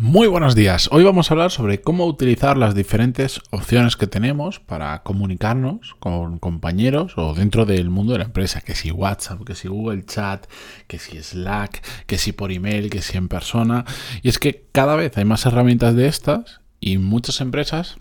[0.00, 0.88] Muy buenos días.
[0.92, 6.38] Hoy vamos a hablar sobre cómo utilizar las diferentes opciones que tenemos para comunicarnos con
[6.38, 10.46] compañeros o dentro del mundo de la empresa, que si WhatsApp, que si Google Chat,
[10.86, 13.84] que si Slack, que si por email, que si en persona.
[14.22, 17.96] Y es que cada vez hay más herramientas de estas y muchas empresas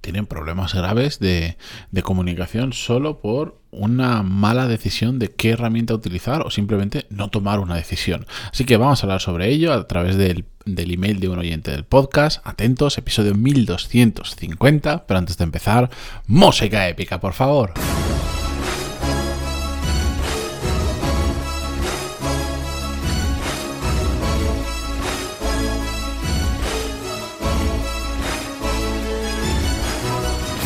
[0.00, 1.56] tienen problemas graves de,
[2.02, 7.74] comunicación solo por una mala decisión de qué herramienta utilizar o simplemente no tomar una
[7.74, 8.26] decisión.
[8.50, 11.70] Así que vamos a hablar sobre ello a través del, del email de un oyente
[11.70, 12.40] del podcast.
[12.46, 15.06] Atentos, episodio 1250.
[15.06, 15.90] Pero antes de empezar,
[16.26, 17.74] música épica, por favor.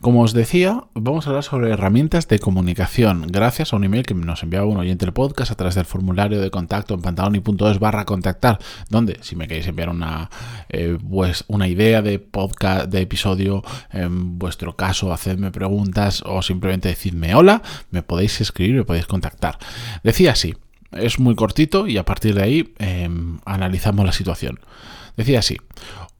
[0.00, 4.14] Como os decía, vamos a hablar sobre herramientas de comunicación, gracias a un email que
[4.14, 8.04] nos enviaba un oyente del podcast a través del formulario de contacto en pantaloni.es barra
[8.04, 8.60] contactar,
[8.90, 10.30] donde si me queréis enviar una,
[10.68, 10.96] eh,
[11.48, 17.62] una idea de podcast, de episodio, en vuestro caso, hacedme preguntas o simplemente decidme hola,
[17.90, 19.58] me podéis escribir, me podéis contactar.
[20.04, 20.54] Decía así,
[20.92, 24.60] es muy cortito y a partir de ahí em, analizamos la situación.
[25.16, 25.56] Decía así,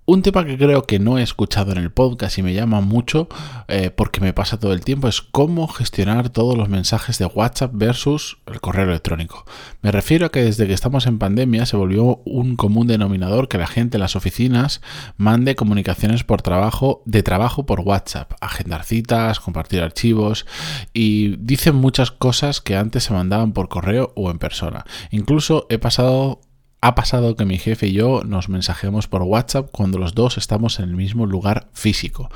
[0.09, 3.29] un tema que creo que no he escuchado en el podcast y me llama mucho
[3.69, 7.73] eh, porque me pasa todo el tiempo es cómo gestionar todos los mensajes de WhatsApp
[7.75, 9.45] versus el correo electrónico.
[9.83, 13.59] Me refiero a que desde que estamos en pandemia se volvió un común denominador que
[13.59, 14.81] la gente en las oficinas
[15.19, 20.47] mande comunicaciones por trabajo, de trabajo por WhatsApp, agendar citas, compartir archivos
[20.95, 24.87] y dicen muchas cosas que antes se mandaban por correo o en persona.
[25.11, 26.41] Incluso he pasado
[26.81, 30.79] ha pasado que mi jefe y yo nos mensajemos por WhatsApp cuando los dos estamos
[30.79, 32.31] en el mismo lugar físico.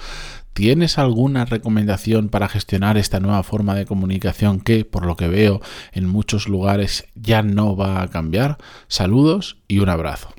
[0.53, 5.63] ¿Tienes alguna recomendación para gestionar esta nueva forma de comunicación que, por lo que veo,
[5.93, 8.59] en muchos lugares ya no va a cambiar?
[8.89, 10.35] Saludos y un abrazo.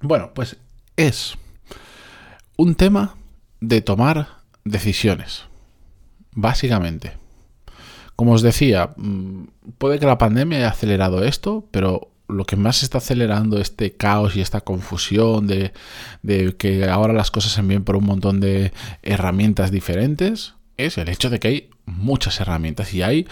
[0.00, 0.56] Bueno, pues
[0.96, 1.36] es
[2.56, 3.16] un tema
[3.60, 4.28] de tomar
[4.64, 5.44] decisiones,
[6.32, 7.12] básicamente.
[8.14, 9.44] Como os decía, mm,
[9.76, 14.36] puede que la pandemia haya acelerado esto, pero lo que más está acelerando este caos
[14.36, 15.72] y esta confusión de,
[16.58, 18.72] que ahora las cosas se envíen por un montón de
[19.02, 23.26] herramientas diferentes es el hecho de que hay muchas herramientas y hay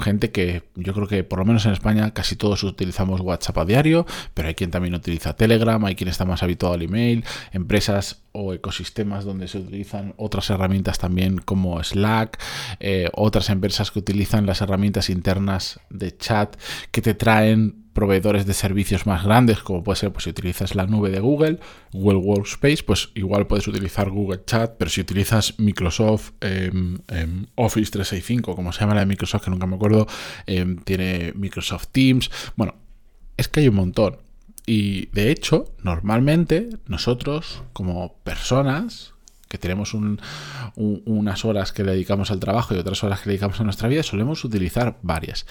[0.00, 3.64] gente que yo creo que por lo menos en España casi todos utilizamos WhatsApp a
[3.64, 8.22] diario, pero hay quien también utiliza Telegram, hay quien está más habituado al email, empresas
[8.32, 12.38] o ecosistemas donde se utilizan otras herramientas también como Slack,
[12.80, 16.56] eh, otras empresas que utilizan las herramientas internas de chat
[16.92, 20.86] que te traen proveedores de servicios más grandes, como puede ser pues, si utilizas la
[20.86, 21.58] nube de Google,
[21.92, 27.90] Google Workspace, pues igual puedes utilizar Google Chat, pero si utilizas Microsoft em, em, Office
[27.90, 30.06] 365, como se llama la de Microsoft, que nunca me acuerdo,
[30.46, 32.74] em, tiene Microsoft Teams, bueno,
[33.36, 34.18] es que hay un montón.
[34.66, 39.14] Y de hecho, normalmente nosotros como personas
[39.48, 43.88] que tenemos unas horas que dedicamos al trabajo y otras horas que dedicamos a nuestra
[43.88, 45.46] vida, solemos utilizar varias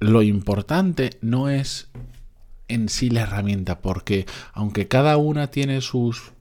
[0.00, 1.88] lo importante no es
[2.68, 6.32] en sí la herramienta, porque aunque cada una tiene sus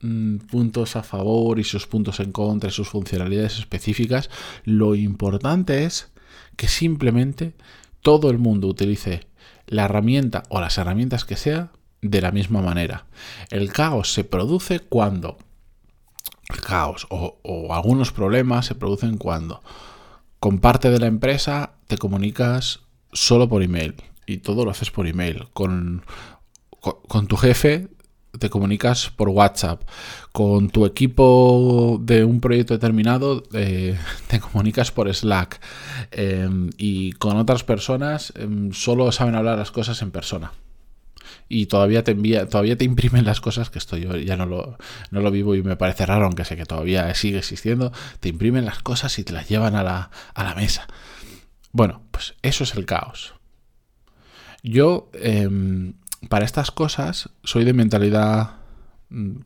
[0.00, 4.30] mm, puntos a favor y sus puntos en contra sus funcionalidades específicas,
[4.64, 6.10] lo importante es
[6.56, 7.54] que simplemente
[8.02, 9.26] todo el mundo utilice
[9.66, 11.70] la herramienta o las herramientas que sea
[12.00, 13.06] de la misma manera.
[13.50, 15.36] El caos se produce cuando
[16.48, 19.62] el caos o algunos problemas se producen cuando
[20.40, 22.80] con parte de la empresa te comunicas
[23.18, 23.94] solo por email
[24.26, 25.48] y todo lo haces por email.
[25.52, 26.04] Con,
[26.80, 27.88] con, tu jefe
[28.38, 29.82] te comunicas por WhatsApp.
[30.32, 33.98] Con tu equipo de un proyecto determinado eh,
[34.28, 35.60] te comunicas por Slack.
[36.12, 40.52] Em, y con otras personas em, solo saben hablar las cosas en persona.
[41.50, 44.76] Y todavía te envía, todavía te imprimen las cosas, que esto yo ya no lo,
[45.10, 47.90] no lo vivo y me parece raro, aunque sé que todavía sigue existiendo.
[48.20, 50.86] Te imprimen las cosas y te las llevan a la, a la mesa.
[51.72, 53.34] Bueno, pues eso es el caos.
[54.62, 55.94] Yo, em,
[56.28, 58.56] para estas cosas, soy de mentalidad
[59.10, 59.36] mm,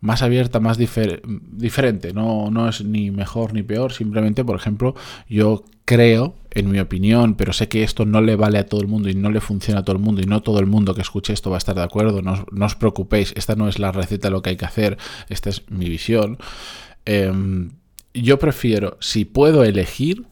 [0.00, 2.12] más abierta, más diferente.
[2.12, 3.92] No, no es ni mejor ni peor.
[3.92, 4.94] Simplemente, por ejemplo,
[5.28, 8.88] yo creo, en mi opinión, pero sé que esto no le vale a todo el
[8.88, 11.02] mundo y no le funciona a todo el mundo y no todo el mundo que
[11.02, 12.22] escuche esto va a estar de acuerdo.
[12.22, 14.98] No, os preocupéis, esta no es la receta de lo que hay que hacer,
[15.28, 16.38] esta es mi visión.
[17.04, 17.72] Em,
[18.14, 20.26] yo prefiero, si puedo elegir,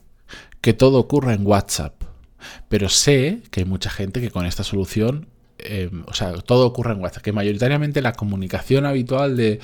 [0.61, 2.03] que todo ocurra en WhatsApp.
[2.69, 5.27] Pero sé que hay mucha gente que con esta solución
[5.57, 9.59] em, o sea, todo ocurre en WhatsApp, que mayoritariamente la comunicación habitual de,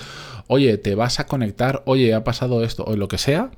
[0.47, 3.51] oye, te vas a conectar, oye, ha pasado esto, o lo que sea,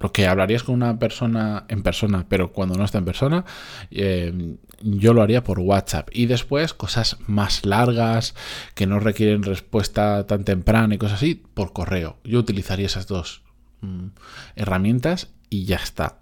[0.00, 3.44] lo que hablarías con una persona en persona, pero cuando no está en persona,
[3.90, 6.08] em, yo lo haría por WhatsApp.
[6.12, 8.34] Y después cosas más largas,
[8.74, 12.18] que no requieren respuesta tan temprana y cosas así, por correo.
[12.24, 13.42] Yo utilizaría esas dos
[13.80, 14.08] mm,
[14.56, 16.21] herramientas y ya está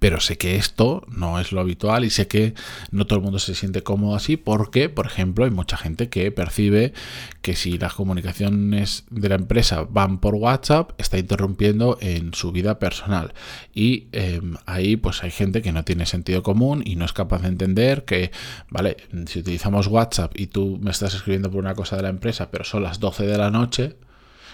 [0.00, 2.54] pero sé que esto no es lo habitual y sé que
[2.90, 6.32] no todo el mundo se siente cómodo así porque, por ejemplo, hay mucha gente que
[6.32, 6.94] percibe
[7.42, 12.78] que si las comunicaciones de la empresa van por WhatsApp, está interrumpiendo en su vida
[12.78, 13.34] personal.
[13.74, 17.42] Y em, ahí pues hay gente que no tiene sentido común y no es capaz
[17.42, 18.32] de entender que,
[18.70, 18.96] vale,
[19.26, 22.64] si utilizamos WhatsApp y tú me estás escribiendo por una cosa de la empresa, pero
[22.64, 23.96] son las 12 de la noche,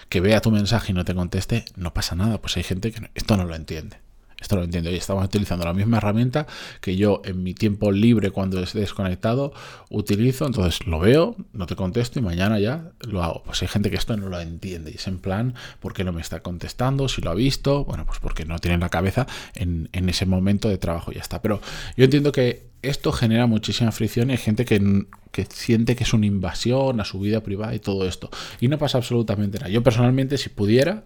[0.09, 3.09] que vea tu mensaje y no te conteste, no pasa nada, pues hay gente que
[3.15, 4.06] esto no lo entiende.
[4.39, 4.91] Esto lo entiendo.
[4.91, 6.45] Y estamos utilizando la misma herramienta
[6.79, 9.51] que yo en mi tiempo libre cuando esté desconectado
[9.89, 10.45] utilizo.
[10.45, 13.43] Entonces lo veo, no te contesto y mañana ya lo hago.
[13.43, 14.91] Pues hay gente que esto no lo entiende.
[14.91, 17.09] Y es en plan, ¿por qué no me está contestando?
[17.09, 19.25] Si lo ha visto, bueno, pues porque no tiene la cabeza
[19.55, 21.41] en, ese momento de trabajo y ya está.
[21.41, 21.59] Pero
[21.95, 26.13] yo entiendo que esto genera muchísima fricción y hay gente que, que, siente que es
[26.13, 28.29] una invasión a su vida privada y todo esto.
[28.61, 29.71] Y no pasa absolutamente nada.
[29.71, 31.03] Yo personalmente, si pudiera,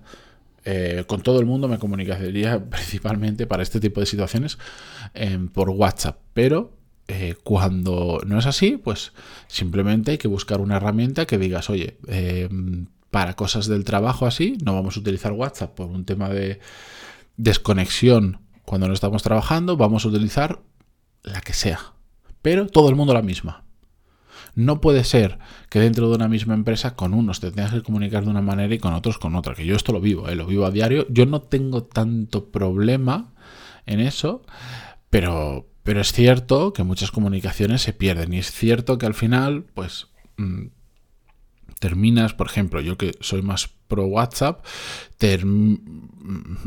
[0.64, 4.58] eh, con todo el mundo me comunicaría principalmente para este tipo de situaciones
[5.14, 6.78] em, por WhatsApp, pero
[7.08, 9.14] eh, cuando no es así, pues
[9.48, 14.58] simplemente hay que buscar una herramienta que digas, oye, em, para cosas del trabajo así,
[14.64, 16.60] no vamos a utilizar WhatsApp por un tema de
[17.38, 20.62] desconexión cuando no estamos trabajando, vamos a utilizar
[21.24, 21.94] la que sea,
[22.42, 23.66] pero todo el mundo la misma.
[24.56, 25.40] No puede ser
[25.70, 28.74] que dentro de una misma empresa con unos te tengas que comunicar de una manera
[28.74, 30.36] y con otros con otra, que yo esto lo vivo, ¿eh?
[30.36, 31.06] lo vivo a diario.
[31.10, 33.34] Yo no tengo tanto problema
[33.86, 34.44] en eso,
[35.10, 39.66] pero, pero es cierto que muchas comunicaciones se pierden y es cierto que al final,
[39.74, 40.08] pues...
[40.38, 40.68] Mm,
[41.82, 44.64] terminas, por ejemplo, yo que soy más pro WhatsApp,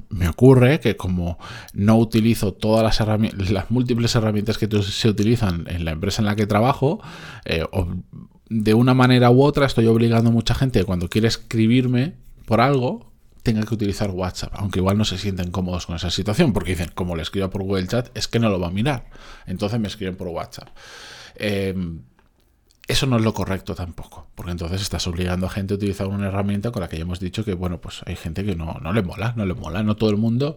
[0.08, 1.38] me ocurre que como
[1.72, 6.26] no utilizo todas las herramientas, las múltiples herramientas que se utilizan en la empresa en
[6.26, 7.00] la que trabajo,
[7.44, 7.64] eh,
[8.50, 12.14] de una manera u otra estoy obligando a mucha gente que cuando quiere escribirme
[12.44, 13.12] por algo,
[13.44, 16.90] tenga que utilizar WhatsApp, aunque igual no se sienten cómodos con esa situación, porque dicen,
[16.93, 19.10] como le escribo por Google Chat, es que no lo va a mirar.
[19.46, 20.70] Entonces me escriben por WhatsApp.
[21.37, 21.72] Eh,
[22.86, 26.28] eso no es lo correcto tampoco, porque entonces estás obligando a gente a utilizar una
[26.28, 28.92] herramienta con la que ya hemos dicho que, bueno, pues hay gente que no, no
[28.92, 30.54] le mola, no le mola, no todo el mundo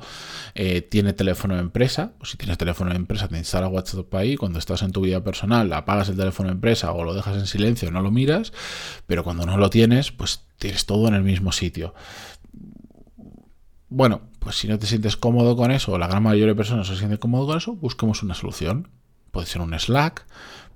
[0.54, 4.36] eh, tiene teléfono de empresa, o si tienes teléfono de empresa te instala WhatsApp ahí,
[4.36, 7.48] cuando estás en tu vida personal apagas el teléfono de empresa o lo dejas en
[7.48, 8.52] silencio, no lo miras,
[9.06, 11.94] pero cuando no lo tienes, pues tienes todo en el mismo sitio.
[13.90, 16.88] Bueno, pues si no te sientes cómodo con eso, o la gran mayoría de personas
[16.88, 18.90] se siente cómodo con eso, busquemos una solución.
[19.32, 20.26] Puede ser un Slack,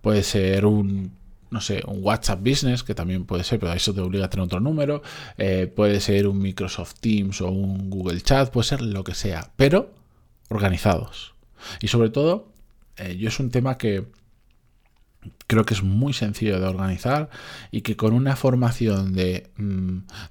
[0.01, 1.11] puede ser un
[1.51, 4.45] no sé, un WhatsApp Business, que también puede ser, pero eso te obliga a tener
[4.45, 5.03] otro número,
[5.37, 9.51] eh, puede ser un Microsoft Teams o un Google Chat, puede ser lo que sea,
[9.57, 9.93] pero
[10.49, 11.33] organizados.
[11.81, 12.47] Y sobre todo,
[12.97, 14.05] eh, yo es un tema que
[15.47, 17.29] creo que es muy sencillo de organizar
[17.71, 19.51] y que con una formación de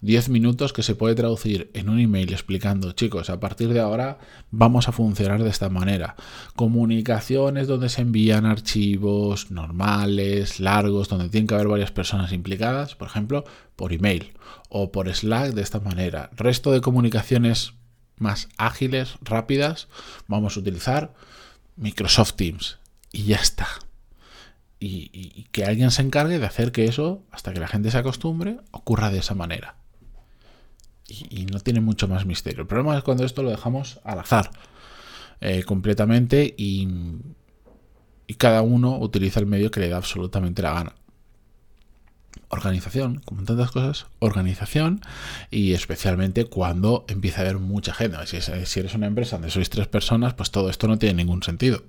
[0.01, 3.81] 10 mm, minutos que se puede traducir en un email explicando, chicos, a partir de
[3.81, 4.19] ahora
[4.51, 6.17] vamos a funcionar de esta manera.
[6.57, 13.09] Comunicaciones donde se envían archivos normales, largos, donde tienen que haber varias personas implicadas, por
[13.09, 13.45] ejemplo,
[13.77, 14.33] por email
[14.69, 16.31] o por Slack de esta manera.
[16.37, 17.75] Resto de comunicaciones
[18.17, 19.89] más ágiles, rápidas,
[20.27, 21.15] vamos a utilizar
[21.77, 22.79] Microsoft Teams
[23.13, 23.67] y ya está
[24.81, 28.59] y, que alguien se encargue de hacer que eso, hasta que la gente se acostumbre,
[28.71, 29.77] ocurra de esa manera.
[31.07, 32.63] Y, no tiene mucho más misterio.
[32.63, 34.51] El problema es cuando esto lo dejamos al azar
[35.41, 36.89] eh, completamente y,
[38.27, 40.95] y cada uno utiliza el medio que le da absolutamente la gana
[42.51, 45.01] organización, como en tantas cosas, organización
[45.51, 48.17] y especialmente cuando empieza a haber mucha gente.
[48.27, 51.83] Si, eres una empresa donde sois tres personas, pues todo esto no tiene ningún sentido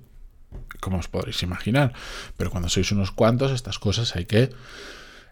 [0.82, 1.94] como os podréis imaginar.
[2.36, 4.50] Pero cuando sois unos cuantos, estas cosas hay que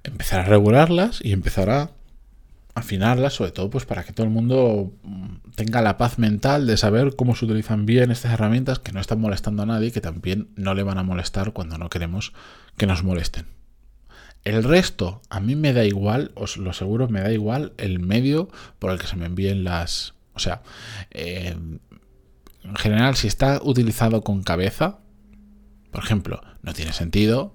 [0.04, 1.90] empezar a regularlas y empezar a
[2.74, 6.76] afinarlas, sobre todo pues para que todo el mundo mm, tenga la paz mental de
[6.76, 10.00] saber cómo se utilizan bien estas herramientas que no están molestando a nadie y que
[10.00, 12.32] también no le van a molestar cuando no queremos
[12.76, 13.46] que nos molesten.
[14.44, 18.48] El resto, a mí me da igual, os lo aseguro, me da igual el medio
[18.78, 20.14] por el que se me envíen las...
[20.32, 20.62] O sea,
[21.10, 21.56] eh,
[22.62, 25.00] en general, si está utilizado con cabeza,
[25.90, 27.54] por ejemplo, no tiene sentido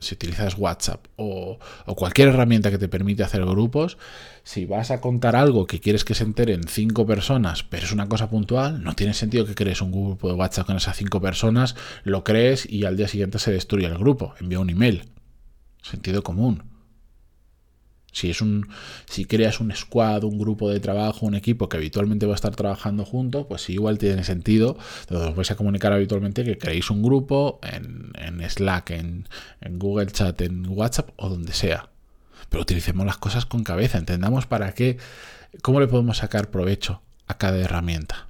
[0.00, 1.58] si utilizas WhatsApp o,
[1.96, 3.96] cualquier herramienta que te permite hacer grupos,
[4.42, 8.08] si vas a contar algo que quieres que se enteren cinco personas, pero es una
[8.08, 11.74] cosa puntual, no tiene sentido que crees un grupo de WhatsApp con esas cinco personas,
[12.04, 14.34] lo crees y al día siguiente se destruye el grupo.
[14.40, 15.08] Envía un email.
[15.82, 16.73] Sentido común.
[18.14, 18.68] Si es un,
[19.06, 22.54] si creas un squad, un grupo de trabajo, un equipo que habitualmente va a estar
[22.54, 24.78] trabajando juntos, pues igual tiene sentido.
[25.10, 29.28] Os vais a comunicar habitualmente que creéis un grupo en, Slack, en,
[29.60, 31.90] en Google Chat, en WhatsApp o donde sea.
[32.48, 34.96] Pero utilicemos las cosas con cabeza, entendamos para qué,
[35.60, 38.28] cómo le podemos sacar provecho a cada herramienta.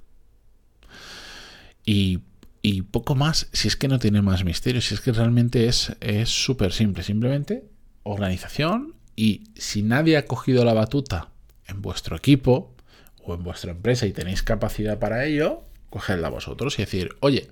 [1.85, 2.21] Y,
[2.63, 5.93] y poco más, si es que no tiene más misterio, si es que realmente es
[6.25, 7.65] súper simple, simplemente
[8.01, 11.29] organización y si nadie ha cogido la batuta
[11.67, 12.73] en vuestro equipo
[13.23, 17.47] o en vuestra empresa y tenéis capacidad para ello, cogedla vosotros y decir, oye,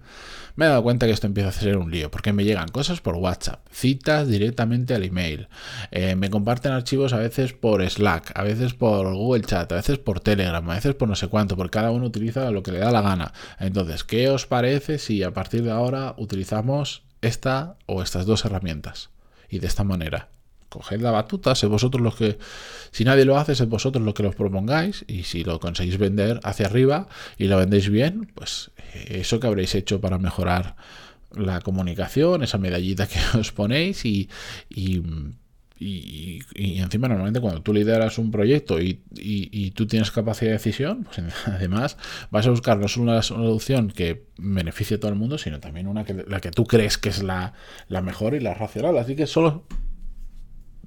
[0.56, 3.02] me he dado cuenta que esto empieza a ser un lío, porque me llegan cosas
[3.02, 5.48] por WhatsApp, citas directamente al email,
[5.92, 9.98] eh, me comparten archivos a veces por Slack, a veces por Google Chat, a veces
[9.98, 12.80] por Telegram, a veces por no sé cuánto, porque cada uno utiliza lo que le
[12.80, 13.34] da la gana.
[13.60, 19.10] Entonces, ¿qué os parece si a partir de ahora utilizamos esta o estas dos herramientas?
[19.50, 20.30] Y de esta manera
[20.74, 22.40] coged la batuta, sed vosotros los que,
[22.92, 26.40] si nadie lo hace, sed vosotros los que los propongáis y si lo conseguís vender
[26.44, 30.76] hacia arriba y lo vendéis bien, pues eh, eso que habréis hecho para mejorar
[31.36, 34.30] la comunicación, esa medallita que os ponéis y,
[34.70, 35.04] y,
[36.56, 41.98] encima normalmente cuando tú lideras un proyecto y, tú tienes capacidad de decisión, pues además
[42.32, 45.88] vas a buscar no solo una solución que beneficie a todo el mundo, sino también
[45.88, 47.54] una que la que tú crees que es la,
[47.90, 48.98] la mejor y la racional.
[48.98, 49.66] Así que solo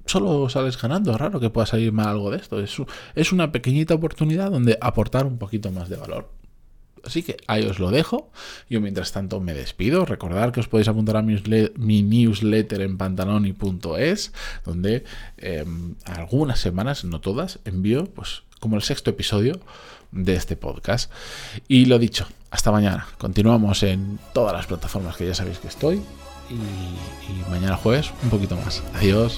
[0.07, 1.11] solo sales ganando.
[1.11, 2.59] Es raro que pueda salir mal algo de esto.
[2.59, 6.29] Es, una pequeñita oportunidad donde aportar un poquito más de valor.
[7.03, 8.31] Así que ahí os lo dejo.
[8.69, 10.05] Yo mientras tanto me despido.
[10.05, 14.33] Recordad que os podéis apuntar a mi, newsletter en pantaloni.es,
[14.65, 15.03] donde
[15.37, 19.59] em, algunas semanas, no todas, envío pues como el sexto episodio
[20.11, 21.11] de este podcast.
[21.67, 23.07] Y lo dicho, hasta mañana.
[23.17, 26.01] Continuamos en todas las plataformas que ya sabéis que estoy.
[26.49, 28.81] y mañana jueves un poquito más.
[28.95, 29.37] Adiós.